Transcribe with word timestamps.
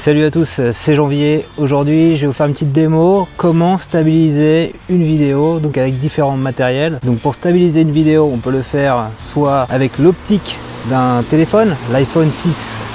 Salut 0.00 0.24
à 0.24 0.30
tous, 0.30 0.62
c'est 0.72 0.94
Janvier. 0.94 1.44
Aujourd'hui, 1.58 2.16
je 2.16 2.22
vais 2.22 2.26
vous 2.28 2.32
faire 2.32 2.46
une 2.46 2.54
petite 2.54 2.72
démo 2.72 3.28
comment 3.36 3.76
stabiliser 3.76 4.74
une 4.88 5.02
vidéo 5.02 5.60
donc 5.60 5.76
avec 5.76 5.98
différents 5.98 6.38
matériels. 6.38 6.98
Donc 7.04 7.18
pour 7.18 7.34
stabiliser 7.34 7.82
une 7.82 7.90
vidéo, 7.90 8.30
on 8.32 8.38
peut 8.38 8.50
le 8.50 8.62
faire 8.62 9.10
soit 9.18 9.66
avec 9.68 9.98
l'optique 9.98 10.56
d'un 10.88 11.22
téléphone, 11.28 11.76
l'iPhone 11.92 12.30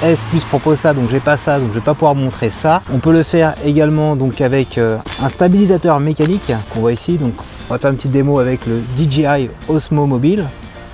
6S 0.02 0.18
Plus 0.30 0.42
propose 0.42 0.80
ça, 0.80 0.94
donc 0.94 1.08
j'ai 1.08 1.20
pas 1.20 1.36
ça, 1.36 1.60
donc 1.60 1.68
je 1.68 1.74
vais 1.74 1.84
pas 1.84 1.94
pouvoir 1.94 2.16
montrer 2.16 2.50
ça. 2.50 2.80
On 2.92 2.98
peut 2.98 3.12
le 3.12 3.22
faire 3.22 3.54
également 3.64 4.16
donc 4.16 4.40
avec 4.40 4.76
euh, 4.76 4.96
un 5.22 5.28
stabilisateur 5.28 6.00
mécanique 6.00 6.52
qu'on 6.70 6.80
voit 6.80 6.92
ici. 6.92 7.18
Donc 7.18 7.34
on 7.70 7.74
va 7.74 7.78
faire 7.78 7.92
une 7.92 7.98
petite 7.98 8.10
démo 8.10 8.40
avec 8.40 8.66
le 8.66 8.82
DJI 8.98 9.48
Osmo 9.68 10.06
Mobile, 10.06 10.44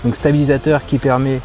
donc 0.04 0.14
stabilisateur 0.14 0.84
qui 0.84 0.98
permet 0.98 1.40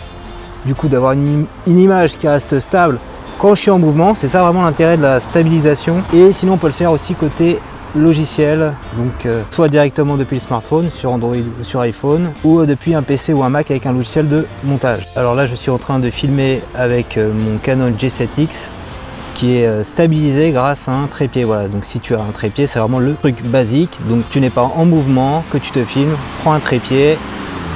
du 0.65 0.75
coup 0.75 0.89
d'avoir 0.89 1.13
une, 1.13 1.45
image 1.65 2.17
qui 2.17 2.27
reste 2.27 2.59
stable 2.59 2.99
quand 3.39 3.55
je 3.55 3.61
suis 3.61 3.71
en 3.71 3.79
mouvement. 3.79 4.15
C'est 4.15 4.27
ça 4.27 4.43
vraiment 4.43 4.63
l'intérêt 4.63 4.97
de 4.97 5.01
la 5.01 5.19
stabilisation. 5.19 6.03
Et 6.13 6.31
sinon 6.31 6.53
on 6.53 6.57
peut 6.57 6.67
le 6.67 6.73
faire 6.73 6.91
aussi 6.91 7.13
côté 7.15 7.59
logiciel, 7.95 8.73
donc 8.97 9.25
euh, 9.25 9.41
soit 9.51 9.69
directement 9.69 10.17
depuis 10.17 10.35
le 10.35 10.41
smartphone, 10.41 10.89
sur 10.91 11.11
Android 11.11 11.35
ou 11.35 11.63
sur 11.63 11.79
iPhone, 11.79 12.31
ou 12.43 12.59
euh, 12.59 12.65
depuis 12.65 12.93
un 12.93 13.01
PC 13.01 13.33
ou 13.33 13.43
un 13.43 13.49
Mac 13.49 13.71
avec 13.71 13.85
un 13.85 13.93
logiciel 13.93 14.27
de 14.27 14.45
montage. 14.63 15.07
Alors 15.15 15.35
là 15.35 15.47
je 15.47 15.55
suis 15.55 15.71
en 15.71 15.77
train 15.77 15.99
de 15.99 16.09
filmer 16.09 16.61
avec 16.75 17.17
euh, 17.17 17.31
mon 17.33 17.57
Canon 17.57 17.89
G7X 17.89 18.49
qui 19.35 19.57
est 19.57 19.83
stabilisé 19.83 20.49
grâce 20.49 20.87
à 20.87 20.93
un 20.93 21.05
trépied. 21.05 21.43
Voilà, 21.43 21.67
donc 21.67 21.85
si 21.85 21.99
tu 21.99 22.15
as 22.15 22.17
un 22.17 22.31
trépied, 22.33 22.65
c'est 22.65 22.79
vraiment 22.79 22.97
le 22.97 23.13
truc 23.13 23.43
basique. 23.43 23.99
Donc 24.09 24.27
tu 24.31 24.39
n'es 24.39 24.49
pas 24.49 24.63
en 24.63 24.83
mouvement, 24.83 25.43
que 25.51 25.59
tu 25.59 25.69
te 25.69 25.83
filmes, 25.85 26.17
prends 26.41 26.53
un 26.53 26.59
trépied, 26.59 27.19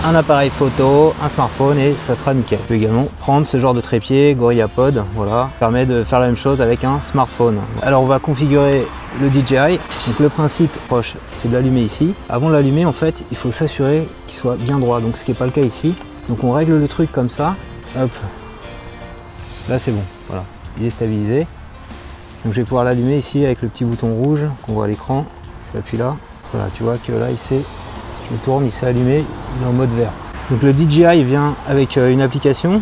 un 0.03 0.15
appareil 0.15 0.49
photo, 0.49 1.13
un 1.23 1.29
smartphone 1.29 1.77
et 1.77 1.95
ça 2.07 2.15
sera 2.15 2.33
nickel. 2.33 2.59
Tu 2.59 2.67
peux 2.67 2.73
également 2.73 3.07
prendre 3.19 3.45
ce 3.45 3.59
genre 3.59 3.73
de 3.73 3.81
trépied 3.81 4.33
GorillaPod, 4.35 5.03
voilà, 5.15 5.49
permet 5.59 5.85
de 5.85 6.03
faire 6.03 6.19
la 6.19 6.27
même 6.27 6.37
chose 6.37 6.61
avec 6.61 6.83
un 6.83 7.01
smartphone. 7.01 7.59
Alors 7.81 8.01
on 8.01 8.07
va 8.07 8.19
configurer 8.19 8.87
le 9.19 9.29
DJI. 9.29 9.79
Donc 10.07 10.19
le 10.19 10.29
principe 10.29 10.71
proche, 10.87 11.15
c'est 11.33 11.49
de 11.49 11.53
l'allumer 11.53 11.81
ici. 11.81 12.13
Avant 12.29 12.47
de 12.47 12.53
l'allumer, 12.53 12.85
en 12.85 12.93
fait, 12.93 13.23
il 13.31 13.37
faut 13.37 13.51
s'assurer 13.51 14.07
qu'il 14.27 14.37
soit 14.37 14.55
bien 14.55 14.79
droit, 14.79 15.01
donc 15.01 15.17
ce 15.17 15.25
qui 15.25 15.31
n'est 15.31 15.37
pas 15.37 15.45
le 15.45 15.51
cas 15.51 15.61
ici. 15.61 15.93
Donc 16.29 16.43
on 16.43 16.51
règle 16.51 16.77
le 16.77 16.87
truc 16.87 17.11
comme 17.11 17.29
ça, 17.29 17.55
hop, 17.99 18.11
là 19.69 19.79
c'est 19.79 19.91
bon, 19.91 20.03
voilà, 20.27 20.43
il 20.79 20.85
est 20.85 20.91
stabilisé. 20.91 21.39
Donc 22.43 22.53
je 22.53 22.61
vais 22.61 22.63
pouvoir 22.63 22.85
l'allumer 22.85 23.17
ici 23.17 23.45
avec 23.45 23.61
le 23.61 23.67
petit 23.67 23.85
bouton 23.85 24.13
rouge 24.13 24.41
qu'on 24.65 24.73
voit 24.73 24.85
à 24.85 24.87
l'écran. 24.87 25.25
J'appuie 25.73 25.97
là, 25.97 26.15
voilà, 26.53 26.69
tu 26.71 26.83
vois 26.83 26.97
que 26.97 27.11
là 27.11 27.29
il 27.29 27.37
s'est 27.37 27.61
je 28.31 28.37
tourne, 28.43 28.65
il 28.65 28.71
s'est 28.71 28.85
allumé, 28.85 29.23
il 29.57 29.63
est 29.63 29.67
en 29.67 29.73
mode 29.73 29.91
vert. 29.91 30.11
Donc 30.49 30.63
le 30.63 30.73
DJI 30.73 31.23
vient 31.23 31.55
avec 31.67 31.97
euh, 31.97 32.11
une 32.11 32.21
application. 32.21 32.81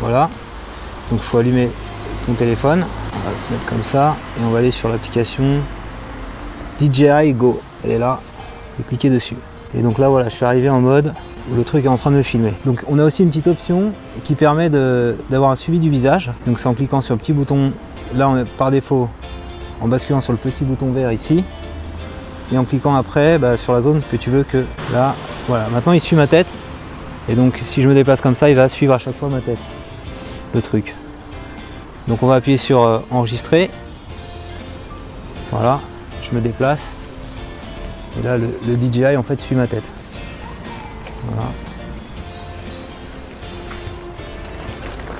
Voilà. 0.00 0.28
Donc 1.10 1.20
il 1.20 1.24
faut 1.24 1.38
allumer 1.38 1.70
ton 2.26 2.32
téléphone. 2.32 2.84
On 3.14 3.30
va 3.30 3.38
se 3.38 3.52
mettre 3.52 3.66
comme 3.66 3.82
ça 3.82 4.16
et 4.38 4.44
on 4.44 4.50
va 4.50 4.58
aller 4.58 4.70
sur 4.70 4.88
l'application 4.88 5.60
DJI 6.80 7.32
Go. 7.32 7.60
Elle 7.84 7.92
est 7.92 7.98
là. 7.98 8.20
Et 8.80 8.82
cliquer 8.84 9.10
dessus. 9.10 9.36
Et 9.76 9.82
donc 9.82 9.98
là 9.98 10.08
voilà, 10.08 10.28
je 10.28 10.34
suis 10.34 10.44
arrivé 10.44 10.68
en 10.68 10.80
mode 10.80 11.12
où 11.50 11.56
le 11.56 11.64
truc 11.64 11.84
est 11.84 11.88
en 11.88 11.96
train 11.96 12.10
de 12.10 12.16
me 12.16 12.22
filmer. 12.22 12.52
Donc 12.64 12.82
on 12.88 12.98
a 12.98 13.04
aussi 13.04 13.22
une 13.22 13.28
petite 13.28 13.46
option 13.46 13.92
qui 14.24 14.34
permet 14.34 14.70
d'avoir 14.70 15.50
un 15.50 15.56
suivi 15.56 15.80
du 15.80 15.90
visage. 15.90 16.30
Donc 16.46 16.58
c'est 16.60 16.68
en 16.68 16.74
cliquant 16.74 17.00
sur 17.00 17.14
le 17.14 17.20
petit 17.20 17.32
bouton, 17.32 17.72
là 18.14 18.28
on 18.28 18.36
est 18.36 18.44
par 18.44 18.70
défaut, 18.70 19.08
en 19.80 19.88
basculant 19.88 20.20
sur 20.20 20.32
le 20.32 20.38
petit 20.38 20.64
bouton 20.64 20.92
vert 20.92 21.12
ici, 21.12 21.44
et 22.52 22.58
en 22.58 22.64
cliquant 22.64 22.94
après 22.94 23.38
bah, 23.38 23.56
sur 23.56 23.72
la 23.72 23.80
zone 23.80 24.02
que 24.10 24.16
tu 24.16 24.30
veux 24.30 24.44
que 24.44 24.64
là 24.92 25.14
voilà. 25.48 25.68
Maintenant 25.68 25.92
il 25.92 26.00
suit 26.00 26.16
ma 26.16 26.26
tête. 26.26 26.46
Et 27.28 27.34
donc 27.34 27.60
si 27.64 27.82
je 27.82 27.88
me 27.88 27.94
déplace 27.94 28.20
comme 28.20 28.34
ça 28.34 28.50
il 28.50 28.56
va 28.56 28.68
suivre 28.68 28.94
à 28.94 28.98
chaque 28.98 29.16
fois 29.16 29.28
ma 29.28 29.40
tête. 29.40 29.60
Le 30.54 30.60
truc. 30.60 30.94
Donc 32.08 32.22
on 32.22 32.26
va 32.26 32.36
appuyer 32.36 32.58
sur 32.58 32.82
euh, 32.82 32.98
enregistrer. 33.10 33.70
Voilà. 35.50 35.80
Je 36.28 36.34
me 36.36 36.40
déplace. 36.40 36.82
Et 38.20 38.22
là 38.22 38.36
le, 38.36 38.54
le, 38.66 38.76
DJI 38.76 39.16
en 39.16 39.22
fait 39.22 39.40
suit 39.40 39.56
ma 39.56 39.66
tête. 39.66 39.84
Voilà. 41.28 41.52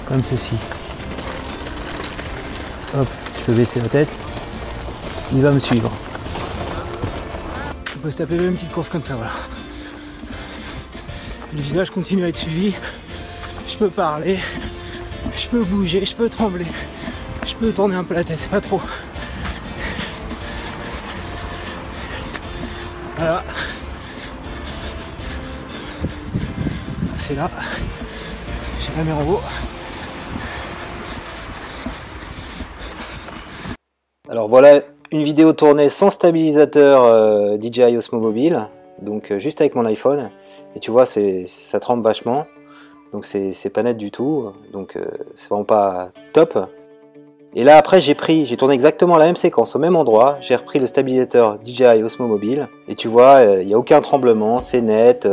Comme 0.06 0.22
ceci. 0.22 0.56
Hop 2.98 3.08
je 3.38 3.46
peux 3.46 3.58
baisser 3.58 3.80
la 3.80 3.88
tête. 3.88 4.08
Il 5.32 5.42
va 5.42 5.50
me 5.50 5.58
suivre 5.58 5.90
on 8.02 8.06
peut 8.06 8.10
se 8.10 8.18
taper 8.18 8.34
une 8.34 8.54
petite 8.54 8.72
course 8.72 8.88
comme 8.88 9.00
ça, 9.00 9.14
voilà. 9.14 9.30
Le 11.54 11.60
visage 11.60 11.90
continue 11.90 12.24
à 12.24 12.28
être 12.30 12.36
suivi. 12.36 12.74
Je 13.68 13.76
peux 13.76 13.90
parler, 13.90 14.40
je 15.32 15.46
peux 15.46 15.62
bouger, 15.62 16.04
je 16.04 16.12
peux 16.12 16.28
trembler, 16.28 16.66
je 17.46 17.54
peux 17.54 17.70
tourner 17.70 17.94
un 17.94 18.02
peu 18.02 18.14
la 18.14 18.24
tête, 18.24 18.48
pas 18.50 18.60
trop. 18.60 18.80
Voilà. 23.18 23.44
C'est 27.18 27.36
là. 27.36 27.48
J'ai 28.80 28.90
la 28.96 29.04
mer 29.04 29.16
en 29.16 29.30
haut. 29.30 29.40
Alors 34.28 34.48
voilà 34.48 34.80
une 35.12 35.22
vidéo 35.22 35.52
tournée 35.52 35.90
sans 35.90 36.10
stabilisateur 36.10 37.04
euh, 37.04 37.58
DJI 37.60 37.98
Osmo 37.98 38.18
Mobile, 38.18 38.68
donc 39.02 39.30
euh, 39.30 39.38
juste 39.38 39.60
avec 39.60 39.74
mon 39.74 39.84
iPhone. 39.84 40.30
Et 40.74 40.80
tu 40.80 40.90
vois, 40.90 41.04
ça 41.04 41.80
tremble 41.80 42.02
vachement, 42.02 42.46
donc 43.12 43.26
c'est 43.26 43.70
pas 43.70 43.82
net 43.82 43.98
du 43.98 44.10
tout, 44.10 44.52
donc 44.72 44.96
euh, 44.96 45.04
c'est 45.34 45.50
vraiment 45.50 45.64
pas 45.64 46.08
top. 46.32 46.58
Et 47.54 47.62
là 47.62 47.76
après 47.76 48.00
j'ai 48.00 48.14
pris, 48.14 48.46
j'ai 48.46 48.56
tourné 48.56 48.72
exactement 48.72 49.18
la 49.18 49.26
même 49.26 49.36
séquence 49.36 49.76
au 49.76 49.78
même 49.78 49.96
endroit, 49.96 50.38
j'ai 50.40 50.56
repris 50.56 50.78
le 50.78 50.86
stabilisateur 50.86 51.58
DJI 51.62 52.02
Osmo 52.02 52.26
Mobile, 52.26 52.68
et 52.88 52.94
tu 52.94 53.08
vois, 53.08 53.42
il 53.42 53.66
n'y 53.66 53.74
a 53.74 53.78
aucun 53.78 54.00
tremblement, 54.00 54.60
c'est 54.60 54.80
net, 54.80 55.28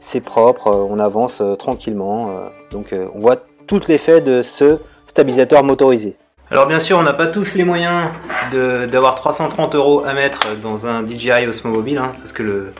c'est 0.00 0.22
propre, 0.22 0.70
on 0.70 0.98
avance 0.98 1.42
tranquillement, 1.58 2.30
donc 2.70 2.94
on 3.14 3.18
voit 3.18 3.36
tout 3.66 3.82
l'effet 3.88 4.22
de 4.22 4.40
ce 4.40 4.78
stabilisateur 5.06 5.62
motorisé. 5.62 6.16
Alors 6.50 6.66
bien 6.66 6.78
sûr, 6.78 6.96
on 6.96 7.02
n'a 7.02 7.12
pas 7.12 7.26
tous 7.26 7.54
les 7.56 7.64
moyens 7.64 8.08
d'avoir 8.52 9.16
330 9.16 9.74
euros 9.74 10.04
à 10.06 10.14
mettre 10.14 10.56
dans 10.62 10.86
un 10.86 11.06
DJI 11.06 11.46
Osmo 11.46 11.70
Mobile, 11.70 11.98
hein, 11.98 12.12
parce 12.20 12.32
que 12.32 12.42
le 12.42 12.72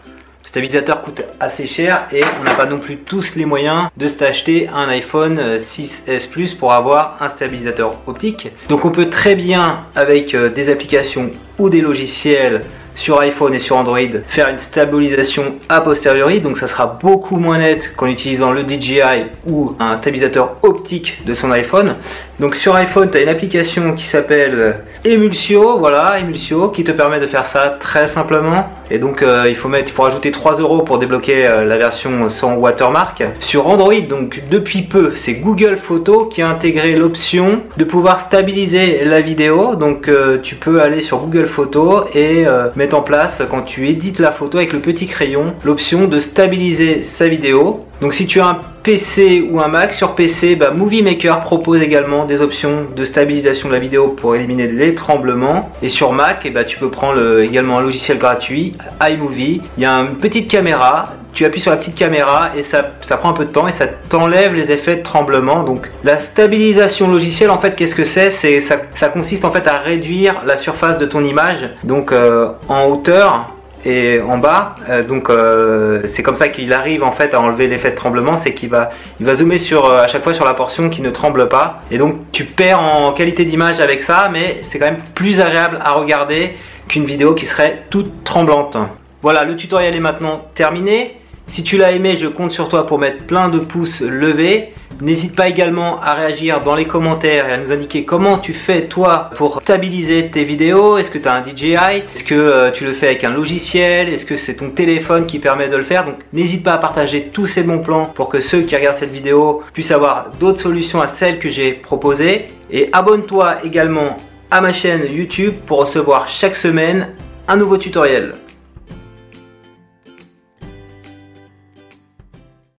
stabilisateur 0.46 1.02
coûte 1.02 1.20
assez 1.38 1.66
cher 1.66 2.08
et 2.10 2.22
on 2.40 2.44
n'a 2.44 2.54
pas 2.54 2.64
non 2.64 2.78
plus 2.78 2.96
tous 2.96 3.36
les 3.36 3.44
moyens 3.44 3.88
de 3.98 4.08
s'acheter 4.08 4.70
un 4.74 4.88
iPhone 4.88 5.58
6S 5.58 6.30
Plus 6.30 6.54
pour 6.54 6.72
avoir 6.72 7.18
un 7.20 7.28
stabilisateur 7.28 7.98
optique. 8.06 8.50
Donc 8.70 8.86
on 8.86 8.90
peut 8.90 9.10
très 9.10 9.36
bien 9.36 9.80
avec 9.94 10.34
euh, 10.34 10.48
des 10.48 10.70
applications 10.70 11.28
ou 11.58 11.68
des 11.68 11.82
logiciels 11.82 12.62
sur 12.98 13.20
iPhone 13.20 13.54
et 13.54 13.60
sur 13.60 13.76
Android 13.76 13.98
faire 14.28 14.48
une 14.48 14.58
stabilisation 14.58 15.54
a 15.68 15.80
posteriori 15.80 16.40
donc 16.40 16.58
ça 16.58 16.66
sera 16.66 16.86
beaucoup 16.86 17.38
moins 17.38 17.58
net 17.58 17.94
qu'en 17.96 18.08
utilisant 18.08 18.50
le 18.50 18.68
DJI 18.68 19.26
ou 19.46 19.76
un 19.78 19.96
stabilisateur 19.98 20.56
optique 20.62 21.24
de 21.24 21.32
son 21.32 21.52
iPhone 21.52 21.94
donc 22.40 22.54
sur 22.56 22.74
iPhone 22.76 23.10
tu 23.10 23.18
as 23.18 23.22
une 23.22 23.28
application 23.28 23.94
qui 23.94 24.06
s'appelle 24.06 24.76
Emulsio 25.04 25.78
voilà 25.78 26.18
Emulsio 26.20 26.68
qui 26.68 26.84
te 26.84 26.92
permet 26.92 27.20
de 27.20 27.26
faire 27.26 27.46
ça 27.46 27.76
très 27.80 28.08
simplement. 28.08 28.68
Et 28.90 28.98
donc 28.98 29.22
euh, 29.22 29.46
il 29.48 29.54
faut 29.54 29.68
mettre 29.68 29.92
il 29.94 30.00
rajouter 30.00 30.30
3 30.30 30.60
euros 30.60 30.82
pour 30.82 30.98
débloquer 30.98 31.46
euh, 31.46 31.64
la 31.64 31.76
version 31.76 32.30
sans 32.30 32.54
watermark. 32.54 33.22
Sur 33.40 33.68
Android 33.68 34.00
donc 34.08 34.42
depuis 34.50 34.82
peu 34.82 35.12
c'est 35.16 35.34
Google 35.34 35.76
Photos 35.76 36.28
qui 36.32 36.42
a 36.42 36.48
intégré 36.48 36.96
l'option 36.96 37.60
de 37.76 37.84
pouvoir 37.84 38.20
stabiliser 38.20 39.04
la 39.04 39.20
vidéo. 39.20 39.74
Donc 39.74 40.08
euh, 40.08 40.38
tu 40.42 40.54
peux 40.54 40.80
aller 40.80 41.00
sur 41.00 41.18
Google 41.18 41.46
Photos 41.46 42.06
et 42.14 42.44
mettre 42.76 42.96
en 42.96 43.02
place 43.02 43.42
quand 43.50 43.62
tu 43.62 43.88
édites 43.88 44.18
la 44.18 44.32
photo 44.32 44.58
avec 44.58 44.72
le 44.72 44.80
petit 44.80 45.06
crayon 45.06 45.54
l'option 45.64 46.06
de 46.06 46.20
stabiliser 46.20 47.02
sa 47.02 47.28
vidéo. 47.28 47.84
Donc 48.00 48.14
si 48.14 48.26
tu 48.26 48.40
as 48.40 48.46
un 48.46 48.58
PC 48.88 49.46
ou 49.50 49.60
un 49.60 49.68
Mac, 49.68 49.92
sur 49.92 50.14
PC, 50.14 50.56
bah, 50.56 50.70
Movie 50.74 51.02
Maker 51.02 51.42
propose 51.42 51.82
également 51.82 52.24
des 52.24 52.40
options 52.40 52.86
de 52.96 53.04
stabilisation 53.04 53.68
de 53.68 53.74
la 53.74 53.78
vidéo 53.78 54.08
pour 54.08 54.34
éliminer 54.34 54.66
les 54.66 54.94
tremblements. 54.94 55.68
Et 55.82 55.90
sur 55.90 56.14
Mac, 56.14 56.40
eh 56.46 56.50
bah, 56.50 56.64
tu 56.64 56.78
peux 56.78 56.88
prendre 56.88 57.40
également 57.40 57.76
un 57.76 57.80
logiciel 57.82 58.16
gratuit, 58.16 58.78
iMovie. 59.02 59.60
Il 59.76 59.82
y 59.82 59.84
a 59.84 59.92
une 59.98 60.16
petite 60.16 60.50
caméra, 60.50 61.04
tu 61.34 61.44
appuies 61.44 61.60
sur 61.60 61.70
la 61.70 61.76
petite 61.76 61.96
caméra 61.96 62.52
et 62.56 62.62
ça, 62.62 62.92
ça 63.02 63.18
prend 63.18 63.28
un 63.28 63.34
peu 63.34 63.44
de 63.44 63.50
temps 63.50 63.68
et 63.68 63.72
ça 63.72 63.86
t'enlève 63.86 64.54
les 64.54 64.72
effets 64.72 64.96
de 64.96 65.02
tremblement. 65.02 65.64
Donc 65.64 65.90
la 66.02 66.18
stabilisation 66.18 67.10
logicielle, 67.10 67.50
en 67.50 67.58
fait, 67.58 67.76
qu'est-ce 67.76 67.94
que 67.94 68.06
c'est? 68.06 68.30
C'est 68.30 68.62
ça, 68.62 68.76
ça, 68.94 69.10
consiste 69.10 69.44
en 69.44 69.52
fait 69.52 69.66
à 69.66 69.76
réduire 69.76 70.44
la 70.46 70.56
surface 70.56 70.96
de 70.96 71.04
ton 71.04 71.22
image, 71.24 71.68
donc 71.84 72.10
euh, 72.10 72.52
en 72.70 72.86
hauteur 72.86 73.52
et 73.84 74.20
en 74.20 74.38
bas. 74.38 74.74
Euh, 74.88 75.02
donc 75.02 75.30
euh, 75.30 76.02
c'est 76.06 76.22
comme 76.22 76.36
ça 76.36 76.48
qu'il 76.48 76.72
arrive 76.72 77.02
en 77.02 77.12
fait 77.12 77.34
à 77.34 77.40
enlever 77.40 77.66
l'effet 77.66 77.90
de 77.90 77.96
tremblement, 77.96 78.38
c'est 78.38 78.54
qu'il 78.54 78.70
va, 78.70 78.90
il 79.20 79.26
va 79.26 79.36
zoomer 79.36 79.58
sur 79.58 79.86
euh, 79.86 80.02
à 80.02 80.08
chaque 80.08 80.22
fois 80.22 80.34
sur 80.34 80.44
la 80.44 80.54
portion 80.54 80.90
qui 80.90 81.02
ne 81.02 81.10
tremble 81.10 81.48
pas. 81.48 81.82
Et 81.90 81.98
donc 81.98 82.16
tu 82.32 82.44
perds 82.44 82.80
en 82.80 83.12
qualité 83.12 83.44
d'image 83.44 83.80
avec 83.80 84.00
ça, 84.00 84.28
mais 84.32 84.60
c'est 84.62 84.78
quand 84.78 84.86
même 84.86 85.02
plus 85.14 85.40
agréable 85.40 85.78
à 85.82 85.92
regarder 85.92 86.54
qu'une 86.88 87.04
vidéo 87.04 87.34
qui 87.34 87.46
serait 87.46 87.84
toute 87.90 88.24
tremblante. 88.24 88.76
Voilà, 89.22 89.44
le 89.44 89.56
tutoriel 89.56 89.94
est 89.94 90.00
maintenant 90.00 90.46
terminé. 90.54 91.16
Si 91.48 91.62
tu 91.62 91.76
l'as 91.76 91.92
aimé, 91.92 92.16
je 92.16 92.26
compte 92.26 92.52
sur 92.52 92.68
toi 92.68 92.86
pour 92.86 92.98
mettre 92.98 93.24
plein 93.24 93.48
de 93.48 93.58
pouces 93.58 94.00
levés. 94.00 94.72
N'hésite 95.00 95.36
pas 95.36 95.48
également 95.48 96.00
à 96.00 96.14
réagir 96.14 96.60
dans 96.60 96.74
les 96.74 96.84
commentaires 96.84 97.48
et 97.48 97.52
à 97.52 97.56
nous 97.56 97.70
indiquer 97.70 98.04
comment 98.04 98.38
tu 98.38 98.52
fais 98.52 98.86
toi 98.86 99.30
pour 99.36 99.60
stabiliser 99.62 100.28
tes 100.28 100.42
vidéos. 100.42 100.98
Est-ce 100.98 101.10
que 101.10 101.18
tu 101.18 101.28
as 101.28 101.34
un 101.34 101.44
DJI 101.44 101.74
Est-ce 101.74 102.24
que 102.24 102.34
euh, 102.34 102.72
tu 102.72 102.84
le 102.84 102.92
fais 102.92 103.06
avec 103.06 103.22
un 103.22 103.30
logiciel? 103.30 104.08
Est-ce 104.08 104.24
que 104.24 104.36
c'est 104.36 104.54
ton 104.54 104.70
téléphone 104.70 105.26
qui 105.26 105.38
permet 105.38 105.68
de 105.68 105.76
le 105.76 105.84
faire? 105.84 106.04
Donc 106.04 106.16
n'hésite 106.32 106.64
pas 106.64 106.72
à 106.72 106.78
partager 106.78 107.28
tous 107.32 107.46
ces 107.46 107.62
bons 107.62 107.78
plans 107.78 108.06
pour 108.06 108.28
que 108.28 108.40
ceux 108.40 108.62
qui 108.62 108.74
regardent 108.74 108.98
cette 108.98 109.12
vidéo 109.12 109.62
puissent 109.72 109.92
avoir 109.92 110.30
d'autres 110.40 110.62
solutions 110.62 111.00
à 111.00 111.06
celles 111.06 111.38
que 111.38 111.48
j'ai 111.48 111.72
proposées. 111.72 112.46
Et 112.72 112.88
abonne-toi 112.92 113.58
également 113.64 114.16
à 114.50 114.60
ma 114.60 114.72
chaîne 114.72 115.04
YouTube 115.08 115.54
pour 115.64 115.78
recevoir 115.78 116.28
chaque 116.28 116.56
semaine 116.56 117.10
un 117.46 117.56
nouveau 117.56 117.78
tutoriel. 117.78 118.32